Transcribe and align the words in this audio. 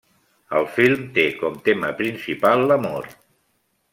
El 0.59 0.63
film 0.77 1.03
té 1.17 1.25
com 1.41 1.59
tema 1.69 1.93
principal 2.01 2.65
l'amor. 2.71 3.09